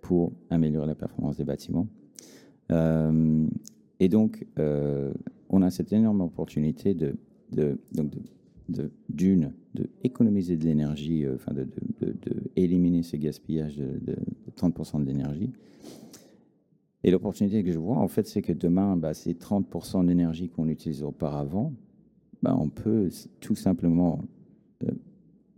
pour 0.00 0.32
améliorer 0.50 0.86
la 0.86 0.94
performance 0.94 1.36
des 1.36 1.44
bâtiments. 1.44 1.88
Euh, 2.72 3.46
et 4.00 4.08
donc, 4.08 4.46
on 5.48 5.62
a 5.62 5.70
cette 5.70 5.92
énorme 5.92 6.20
opportunité 6.20 6.94
de, 6.94 7.16
de, 7.52 7.78
de, 8.68 8.90
d'une, 9.08 9.52
de 9.74 9.88
économiser 10.02 10.56
de 10.56 10.64
l'énergie, 10.64 11.26
enfin 11.34 11.52
de, 11.52 11.66
éliminer 12.56 13.02
ce 13.02 13.16
gaspillage 13.16 13.76
de, 13.76 14.16
30% 14.56 15.00
de 15.00 15.06
l'énergie, 15.06 15.52
et 17.04 17.10
l'opportunité 17.10 17.62
que 17.62 17.70
je 17.70 17.78
vois, 17.78 17.98
en 17.98 18.08
fait, 18.08 18.26
c'est 18.26 18.42
que 18.42 18.52
demain, 18.52 18.96
bah, 18.96 19.14
ces 19.14 19.34
30% 19.34 20.06
d'énergie 20.06 20.48
qu'on 20.48 20.68
utilise 20.68 21.02
auparavant, 21.04 21.72
bah, 22.42 22.56
on 22.58 22.68
peut 22.68 23.10
tout 23.40 23.54
simplement 23.54 24.24
euh, 24.82 24.90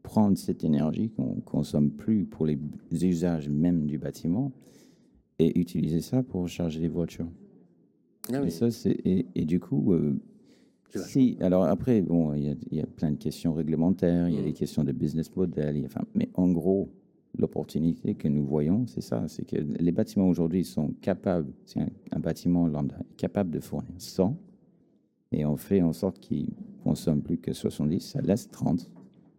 prendre 0.03 0.37
cette 0.37 0.65
énergie 0.65 1.11
qu'on 1.11 1.37
ne 1.37 1.41
consomme 1.41 1.91
plus 1.91 2.25
pour 2.27 2.45
les 2.45 2.59
usages 2.91 3.49
même 3.49 3.87
du 3.87 3.99
bâtiment 3.99 4.53
et 5.39 5.59
utiliser 5.59 6.01
ça 6.01 6.23
pour 6.23 6.49
charger 6.49 6.81
les 6.81 6.89
voitures. 6.89 7.29
Ah 8.33 8.43
et, 8.45 8.51
ça, 8.51 8.69
et, 8.87 9.27
et, 9.35 9.45
du 9.45 9.59
coup, 9.61 9.93
euh, 9.93 10.19
si, 10.95 11.37
alors 11.41 11.65
après, 11.65 12.03
bon, 12.03 12.35
il 12.35 12.57
y, 12.71 12.77
y, 12.77 12.81
a 12.81 12.87
plein 12.87 13.11
de 13.11 13.17
questions 13.17 13.55
réglementaires, 13.55 14.29
il 14.29 14.35
y 14.35 14.39
a 14.39 14.43
des 14.43 14.51
mmh. 14.51 14.55
questions 14.55 14.85
de 14.85 14.93
business 14.93 15.35
model, 15.35 15.83
enfin, 15.87 16.03
mais 16.15 16.29
en 16.35 16.49
gros, 16.49 16.91
l'opportunité 17.37 18.15
que 18.15 18.29
nous 18.29 18.45
voyons, 18.45 18.87
c'est 18.87 19.01
ça, 19.01 19.27
c'est 19.29 19.45
que 19.45 19.57
les 19.57 19.93
bâtiments 19.93 20.29
aujourd'hui 20.29 20.65
sont 20.65 20.93
capables, 21.01 21.53
c'est 21.65 21.81
un, 22.11 22.21
bâtiment 22.21 22.67
lambda, 22.67 22.99
capable 23.17 23.51
de 23.51 23.61
fournir 23.61 23.93
100, 23.99 24.37
et 25.33 25.45
on 25.45 25.57
fait 25.57 25.83
en 25.83 25.93
sorte 25.93 26.19
qu'ils 26.21 26.55
consomment 26.83 27.23
plus 27.23 27.39
que 27.39 27.53
70, 27.53 28.01
ça 28.01 28.21
laisse 28.21 28.51
30 28.51 28.91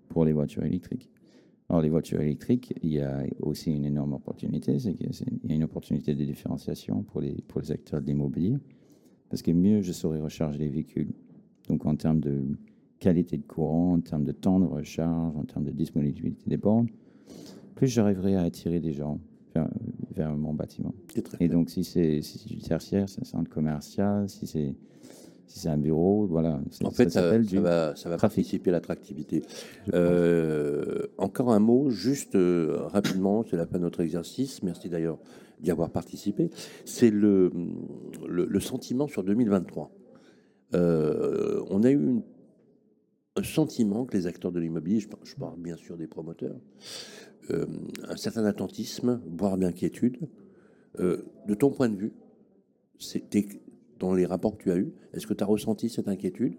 pour 0.07 0.25
les 0.25 0.33
voitures 0.33 0.63
électriques. 0.63 1.09
Alors 1.67 1.81
les 1.81 1.89
voitures 1.89 2.21
électriques, 2.21 2.73
il 2.81 2.93
y 2.93 3.01
a 3.01 3.23
aussi 3.41 3.71
une 3.71 3.85
énorme 3.85 4.13
opportunité, 4.13 4.79
c'est 4.79 4.93
qu'il 4.93 5.09
y 5.43 5.51
a 5.51 5.55
une 5.55 5.63
opportunité 5.63 6.15
de 6.15 6.23
différenciation 6.23 7.03
pour 7.03 7.21
les, 7.21 7.33
pour 7.47 7.61
les 7.61 7.71
acteurs 7.71 8.01
de 8.01 8.07
l'immobilier, 8.07 8.57
parce 9.29 9.41
que 9.41 9.51
mieux 9.51 9.81
je 9.81 9.91
saurais 9.91 10.19
recharger 10.19 10.59
les 10.59 10.69
véhicules, 10.69 11.11
donc 11.67 11.85
en 11.85 11.95
termes 11.95 12.19
de 12.19 12.41
qualité 12.99 13.37
de 13.37 13.43
courant, 13.43 13.93
en 13.93 14.01
termes 14.01 14.25
de 14.25 14.31
temps 14.31 14.59
de 14.59 14.65
recharge, 14.65 15.35
en 15.35 15.43
termes 15.43 15.65
de 15.65 15.71
disponibilité 15.71 16.43
des 16.47 16.57
bornes, 16.57 16.89
plus 17.75 17.87
j'arriverai 17.87 18.35
à 18.35 18.41
attirer 18.41 18.79
des 18.79 18.91
gens 18.91 19.19
vers, 20.15 20.35
mon 20.35 20.53
bâtiment. 20.53 20.93
Et 21.39 21.47
donc, 21.47 21.69
si 21.69 21.83
c'est 21.83 22.21
du 22.47 22.57
tertiaire, 22.57 23.09
c'est 23.09 23.21
un 23.21 23.25
centre 23.25 23.49
commercial, 23.49 24.29
si 24.29 24.47
c'est 24.47 24.75
si 25.49 25.59
c'est 25.59 25.69
un 25.69 25.77
bureau, 25.77 26.27
voilà. 26.27 26.61
En 26.83 26.91
fait, 26.91 27.09
ça, 27.09 27.31
va, 27.31 27.95
ça 27.95 28.09
va 28.09 28.17
participer 28.17 28.69
à 28.69 28.73
l'attractivité. 28.73 29.41
Euh, 29.95 31.07
encore 31.17 31.51
un 31.51 31.59
mot, 31.59 31.89
juste 31.89 32.35
euh, 32.35 32.77
rapidement, 32.83 33.43
c'est 33.49 33.57
la 33.57 33.65
fin 33.65 33.79
de 33.79 33.83
notre 33.83 34.01
exercice. 34.01 34.61
Merci 34.61 34.89
d'ailleurs 34.89 35.17
d'y 35.59 35.71
avoir 35.71 35.89
participé. 35.89 36.51
C'est 36.85 37.09
le, 37.09 37.51
le, 38.27 38.59
sentiment 38.59 39.07
sur 39.07 39.23
2023. 39.23 39.91
Euh, 40.75 41.65
on 41.71 41.83
a 41.83 41.89
eu 41.89 41.95
une 41.95 42.21
un 43.35 43.43
sentiment 43.43 44.05
que 44.05 44.17
les 44.17 44.27
acteurs 44.27 44.51
de 44.51 44.59
l'immobilier, 44.59 44.99
je, 44.99 45.35
parle 45.35 45.59
bien 45.59 45.77
sûr 45.77 45.95
des 45.95 46.07
promoteurs, 46.07 46.57
un 47.49 48.17
certain 48.17 48.43
attentisme, 48.43 49.21
voire 49.37 49.57
d'inquiétude. 49.57 50.17
De 50.97 51.53
ton 51.53 51.69
point 51.69 51.87
de 51.87 51.95
vue, 51.95 52.11
c'était 52.97 53.47
dans 53.99 54.13
les 54.13 54.25
rapports 54.25 54.57
que 54.57 54.63
tu 54.63 54.71
as 54.71 54.77
eus, 54.77 54.93
est-ce 55.13 55.27
que 55.27 55.33
tu 55.33 55.43
as 55.43 55.47
ressenti 55.47 55.89
cette 55.89 56.07
inquiétude 56.07 56.55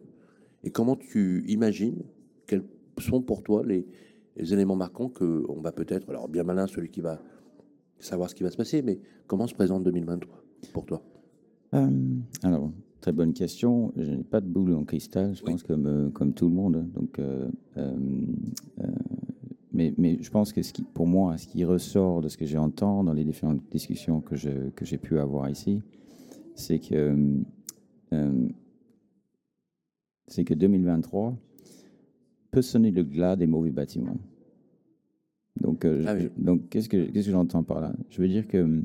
Et 0.64 0.70
comment 0.70 0.96
tu 0.96 1.44
imagines 1.48 2.02
quels 2.46 2.64
sont 2.98 3.22
pour 3.22 3.42
toi 3.42 3.64
les, 3.64 3.86
éléments 4.36 4.76
marquants 4.76 5.08
que 5.08 5.44
on 5.48 5.60
va 5.60 5.72
peut-être, 5.72 6.08
alors 6.08 6.28
bien 6.28 6.44
malin 6.44 6.66
celui 6.66 6.90
qui 6.90 7.00
va 7.00 7.20
savoir 7.98 8.30
ce 8.30 8.34
qui 8.34 8.42
va 8.42 8.50
se 8.50 8.56
passer, 8.56 8.80
mais 8.80 8.98
comment 9.26 9.46
se 9.46 9.54
présente 9.54 9.82
2023 9.84 10.42
pour 10.72 10.86
toi? 10.86 11.02
Euh, 11.74 11.88
Alors, 12.42 12.70
Très 13.00 13.12
bonne 13.12 13.32
question. 13.32 13.92
Je 13.96 14.10
n'ai 14.10 14.24
pas 14.24 14.42
de 14.42 14.46
boule 14.46 14.74
en 14.74 14.84
cristal, 14.84 15.34
je 15.34 15.42
pense, 15.42 15.62
comme, 15.62 15.86
euh, 15.86 16.10
comme 16.10 16.34
tout 16.34 16.48
le 16.48 16.54
monde. 16.54 16.86
Donc, 16.92 17.18
euh, 17.18 17.48
euh, 17.78 17.96
mais, 19.72 19.94
mais, 19.96 20.18
je 20.20 20.30
pense 20.30 20.52
que 20.52 20.62
ce 20.62 20.72
qui, 20.72 20.82
pour 20.82 21.06
moi, 21.06 21.38
ce 21.38 21.46
qui 21.46 21.64
ressort 21.64 22.20
de 22.20 22.28
ce 22.28 22.36
que 22.36 22.44
j'entends 22.44 23.02
dans 23.02 23.14
les 23.14 23.24
différentes 23.24 23.62
discussions 23.70 24.20
que, 24.20 24.36
je, 24.36 24.68
que 24.76 24.84
j'ai 24.84 24.98
pu 24.98 25.18
avoir 25.18 25.48
ici, 25.48 25.80
c'est 26.60 26.78
que, 26.78 27.42
c'est 30.28 30.44
que 30.44 30.54
2023 30.54 31.36
peut 32.50 32.62
sonner 32.62 32.90
le 32.90 33.02
glas 33.02 33.36
des 33.36 33.46
mauvais 33.46 33.70
bâtiments. 33.70 34.18
Donc, 35.60 35.84
ah 35.84 36.14
donc 36.36 36.68
qu'est-ce 36.68 36.88
que, 36.88 37.10
qu'est-ce 37.10 37.26
que 37.26 37.32
j'entends 37.32 37.62
par 37.62 37.80
là? 37.80 37.92
Je 38.08 38.22
veux 38.22 38.28
dire 38.28 38.46
que 38.46 38.82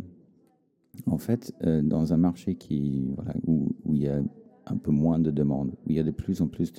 en 1.07 1.17
fait, 1.17 1.53
euh, 1.63 1.81
dans 1.81 2.13
un 2.13 2.17
marché 2.17 2.55
qui, 2.55 3.11
voilà, 3.15 3.33
où, 3.47 3.69
il 3.85 3.97
y 3.97 4.07
a 4.07 4.21
un 4.65 4.77
peu 4.77 4.91
moins 4.91 5.19
de 5.19 5.31
demandes, 5.31 5.71
où 5.85 5.91
il 5.91 5.95
y 5.95 5.99
a 5.99 6.03
de 6.03 6.11
plus 6.11 6.41
en 6.41 6.47
plus 6.47 6.73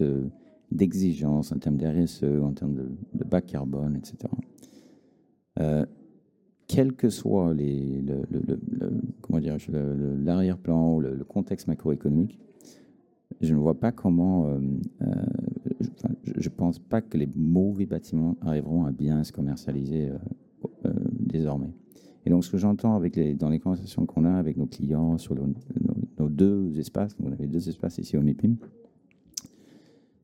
d'exigences 0.70 1.52
en 1.52 1.58
termes 1.58 1.76
d'RSE, 1.76 2.24
en 2.24 2.52
termes 2.52 2.74
de, 2.74 3.24
bas 3.24 3.40
carbone, 3.40 3.96
etc. 3.96 4.32
Euh, 6.66 6.74
quel 6.74 6.92
que 6.94 7.08
soit 7.08 7.54
les, 7.54 8.02
le, 8.02 8.22
comment 9.20 9.40
l'arrière-plan 9.40 10.94
ou 10.94 11.00
le, 11.00 11.24
contexte 11.24 11.68
macroéconomique, 11.68 12.38
je 13.40 13.54
ne 13.54 13.58
vois 13.58 13.78
pas 13.78 13.92
comment. 13.92 14.48
Euh, 14.48 14.58
je 16.24 16.48
ne 16.48 16.54
pense 16.54 16.78
pas 16.78 17.00
que 17.00 17.16
les 17.16 17.28
mauvais 17.34 17.86
bâtiments 17.86 18.36
arriveront 18.40 18.84
à 18.84 18.92
bien 18.92 19.22
se 19.24 19.32
commercialiser 19.32 20.10
désormais. 21.12 21.70
Et 22.24 22.30
donc, 22.30 22.44
ce 22.44 22.50
que 22.50 22.58
j'entends 22.58 23.00
dans 23.00 23.48
les 23.48 23.60
conversations 23.60 24.04
qu'on 24.04 24.24
a 24.24 24.32
avec 24.32 24.56
nos 24.56 24.66
clients 24.66 25.16
sur 25.18 25.36
nos, 25.36 26.28
deux 26.28 26.78
espaces, 26.78 27.16
on 27.22 27.30
avait 27.30 27.46
deux 27.46 27.68
espaces 27.68 27.98
ici 27.98 28.16
au 28.16 28.20
MIPIM, 28.20 28.56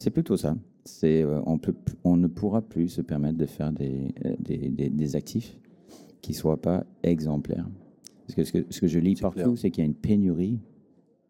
c'est 0.03 0.11
plutôt 0.11 0.37
ça. 0.37 0.57
Euh, 1.05 1.41
on, 2.05 2.17
ne 2.17 2.27
pourra 2.27 2.61
plus 2.61 2.89
se 2.89 3.03
permettre 3.03 3.39
de 3.39 3.47
faire 3.47 3.73
euh, 3.81 4.35
des, 4.41 5.17
actifs 5.17 5.57
qui 6.23 6.33
ne 6.33 6.37
soient 6.37 6.61
pas 6.61 6.85
exemplaires. 7.03 7.69
Parce 8.27 8.35
que 8.35 8.45
ce 8.45 8.53
que, 8.53 8.65
ce 8.71 8.81
que 8.81 8.87
je 8.87 8.99
lis 8.99 9.17
partout, 9.17 9.57
c'est 9.57 9.71
qu'il 9.71 9.83
y 9.83 9.87
a 9.87 9.89
une 9.89 9.95
pénurie 9.95 10.59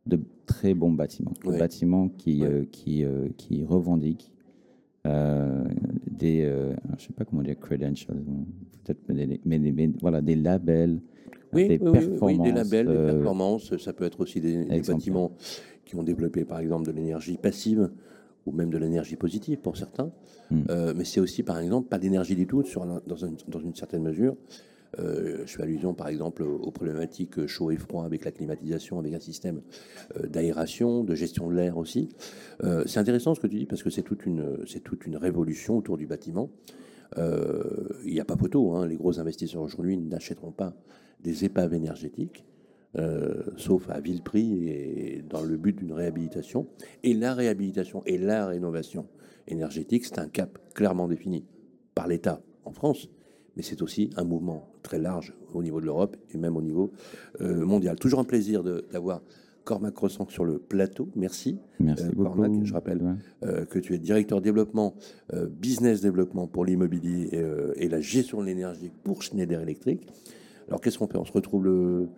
de 0.06 0.20
très 0.46 0.74
bons 0.74 0.92
bâtiments, 0.92 1.32
de 1.44 1.58
bâtiments 1.58 2.08
qui, 2.08 2.44
euh, 2.44 2.64
qui, 2.70 3.04
qui 3.36 3.64
revendiquent 3.64 4.32
euh, 5.04 5.64
des, 6.08 6.42
euh, 6.42 6.74
je 6.96 7.06
sais 7.06 7.12
pas 7.12 7.24
comment 7.24 7.42
dire, 7.42 7.58
credentials, 7.58 8.22
peut-être, 8.84 9.00
mais, 9.08 9.58
mais, 9.58 9.90
voilà, 10.00 10.20
des 10.20 10.36
labels, 10.36 11.00
oui, 11.52 11.66
des 11.66 11.78
performances. 11.78 12.20
Oui, 12.22 12.38
des 12.38 12.52
labels, 12.52 12.86
des 12.86 12.92
euh, 12.92 13.12
performances. 13.14 13.76
Ça 13.78 13.92
peut 13.92 14.04
être 14.04 14.20
aussi 14.20 14.40
des, 14.40 14.64
bâtiments 14.86 15.32
qui 15.84 15.96
ont 15.96 16.04
développé, 16.04 16.44
par 16.44 16.60
exemple, 16.60 16.86
de 16.86 16.92
l'énergie 16.92 17.36
passive 17.36 17.90
ou 18.46 18.52
même 18.52 18.70
de 18.70 18.78
l'énergie 18.78 19.16
positive 19.16 19.58
pour 19.58 19.76
certains. 19.76 20.10
Hmm. 20.50 20.64
mais 20.96 21.04
c'est 21.04 21.20
aussi, 21.20 21.42
par 21.42 21.58
exemple, 21.58 21.88
pas 21.88 21.98
d'énergie 21.98 22.36
du 22.36 22.46
tout 22.46 22.62
sur, 22.62 22.84
dans, 22.84 23.16
une, 23.16 23.36
dans 23.48 23.60
une 23.60 23.74
certaine 23.74 24.02
mesure. 24.02 24.36
Euh, 24.98 25.42
je 25.46 25.56
fais 25.56 25.62
allusion 25.62 25.94
par 25.94 26.08
exemple 26.08 26.42
aux 26.42 26.70
problématiques 26.70 27.46
chaud 27.46 27.70
et 27.70 27.76
froid 27.76 28.04
avec 28.04 28.24
la 28.24 28.30
climatisation, 28.30 28.98
avec 28.98 29.14
un 29.14 29.20
système 29.20 29.62
euh, 30.16 30.26
d'aération, 30.26 31.02
de 31.04 31.14
gestion 31.14 31.48
de 31.48 31.54
l'air 31.54 31.78
aussi. 31.78 32.10
Euh, 32.62 32.84
c'est 32.86 33.00
intéressant 33.00 33.34
ce 33.34 33.40
que 33.40 33.46
tu 33.46 33.58
dis 33.58 33.66
parce 33.66 33.82
que 33.82 33.90
c'est 33.90 34.02
toute 34.02 34.26
une, 34.26 35.16
révolution 35.16 35.78
autour 35.78 35.96
du 35.96 36.06
bâtiment. 36.06 36.50
Il 37.16 38.12
n'y 38.12 38.20
a 38.20 38.24
pas 38.24 38.36
photo, 38.36 38.74
hein. 38.74 38.86
les 38.86 38.96
gros 38.96 39.20
investisseurs 39.20 39.62
aujourd'hui 39.62 39.98
n'achèteront 39.98 40.50
pas 40.50 40.74
des 41.20 41.44
épaves 41.44 41.74
énergétiques. 41.74 42.46
sauf 43.58 43.90
à 43.90 44.00
vil 44.00 44.22
prix 44.22 44.68
et 44.68 45.22
dans 45.28 45.42
le 45.42 45.58
but 45.58 45.76
d'une 45.76 45.92
réhabilitation. 45.92 46.66
Et 47.02 47.12
la 47.12 47.34
réhabilitation 47.34 48.02
et 48.06 48.16
la 48.16 48.46
rénovation 48.46 49.06
énergétique, 49.46 50.06
c'est 50.06 50.18
un 50.18 50.28
cap 50.28 50.58
clairement 50.72 51.06
défini 51.06 51.44
par 51.94 52.08
l'État 52.08 52.40
en 52.64 52.72
France, 52.72 53.10
mais 53.56 53.62
c'est 53.62 53.82
aussi 53.82 54.08
un 54.16 54.24
mouvement 54.24 54.71
très 54.82 54.98
large 54.98 55.34
au 55.54 55.62
niveau 55.62 55.80
de 55.80 55.86
l'Europe 55.86 56.16
et 56.32 56.38
même 56.38 56.56
au 56.56 56.62
niveau 56.62 56.92
euh, 57.40 57.64
mondial. 57.64 57.96
Toujours 57.96 58.20
un 58.20 58.24
plaisir 58.24 58.62
d'avoir 58.62 59.22
Cormac 59.64 59.96
Ressent 59.96 60.28
sur 60.28 60.44
le 60.44 60.58
plateau. 60.58 61.08
Merci. 61.14 61.58
Merci 61.78 62.06
beaucoup. 62.06 62.24
Cormac, 62.24 62.52
je 62.64 62.72
rappelle 62.72 63.16
que 63.70 63.78
tu 63.78 63.94
es 63.94 63.98
directeur 63.98 64.40
développement, 64.40 64.94
business 65.60 66.00
développement 66.00 66.48
pour 66.48 66.64
l'immobilier 66.64 67.30
et, 67.76 67.88
la 67.88 68.00
gestion 68.00 68.40
de 68.40 68.46
l'énergie 68.46 68.90
pour 69.04 69.22
Schneider 69.22 69.60
Electric. 69.60 70.04
Alors 70.66 70.80
qu'est-ce 70.80 70.98
qu'on 70.98 71.06
fait? 71.06 71.18
On 71.18 71.24
se 71.24 71.32
retrouve 71.32 71.64
le, 71.64 72.08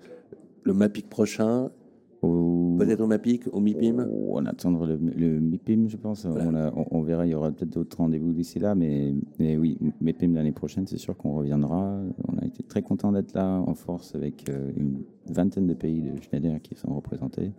le 0.63 0.73
MAPIC 0.73 1.11
prochain 1.11 1.71
Peut-être 2.79 3.01
au 3.01 3.07
MAPIC, 3.07 3.45
au 3.53 3.61
MIPIM 3.61 4.09
On 4.29 4.45
attendre 4.47 4.87
le, 4.87 4.97
le 4.97 5.41
MIPIM, 5.41 5.89
je 5.89 5.97
pense. 5.97 6.27
On, 6.27 7.03
verra, 7.03 7.27
il 7.27 7.31
y 7.31 7.35
aura 7.35 7.51
peut-être 7.51 7.73
d'autres 7.73 7.99
rendez-vous 7.99 8.33
d'ici 8.33 8.59
là, 8.59 8.75
mais, 8.75 9.15
mais 9.39 9.57
oui, 9.57 9.79
MIPIM 10.01 10.35
l'année 10.35 10.53
prochaine, 10.53 10.87
c'est 10.87 10.99
sûr 10.99 11.17
qu'on 11.17 11.35
reviendra. 11.35 12.01
On 12.29 12.39
a 12.39 12.45
été 12.45 12.63
très 12.63 12.83
content 12.83 13.13
d'être 13.13 13.35
là 13.35 13.63
en 13.67 13.75
force 13.75 14.15
avec 14.15 14.49
euh, 14.49 14.71
une 14.77 15.03
vingtaine 15.29 15.67
de 15.67 15.75
pays 15.75 16.03
de 16.03 16.21
Schneider 16.23 16.61
qui 16.63 16.75
sont 16.75 16.95
représentés. 16.95 17.53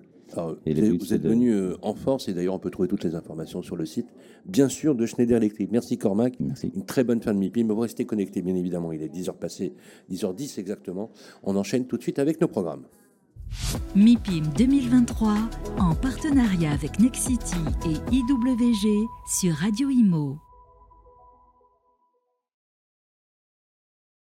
et 0.65 0.73
vous 0.73 1.13
êtes, 1.13 1.21
venu 1.21 1.53
euh, 1.53 1.75
en 1.81 1.93
force 1.93 2.27
et 2.27 2.33
d'ailleurs 2.33 2.55
on 2.55 2.59
peut 2.59 2.71
trouver 2.71 2.87
toutes 2.87 3.03
les 3.03 3.15
informations 3.15 3.61
sur 3.61 3.75
le 3.75 3.85
site, 3.85 4.07
bien 4.45 4.69
sûr, 4.69 4.95
de 4.95 5.05
Schneider 5.05 5.37
Electric. 5.37 5.71
Merci 5.71 5.97
Cormac. 5.97 6.35
Merci. 6.39 6.71
Une 6.75 6.85
très 6.85 7.03
bonne 7.03 7.21
fin 7.21 7.33
de 7.33 7.39
MIPIM. 7.39 7.67
Vous 7.67 7.79
restez 7.79 8.05
connectés, 8.05 8.41
bien 8.41 8.55
évidemment. 8.55 8.91
Il 8.91 9.01
est 9.01 9.13
10h 9.13 9.37
passé, 9.37 9.73
10h10 10.11 10.59
exactement. 10.59 11.11
On 11.43 11.55
enchaîne 11.55 11.85
tout 11.85 11.97
de 11.97 12.01
suite 12.01 12.19
avec 12.19 12.41
nos 12.41 12.47
programmes. 12.47 12.85
MIPIM 13.95 14.47
2023 14.57 15.35
en 15.79 15.95
partenariat 15.95 16.71
avec 16.71 16.99
Nexity 16.99 17.55
et 17.85 18.15
IWG 18.15 19.07
sur 19.27 19.55
Radio 19.55 19.89
Imo. 19.89 20.44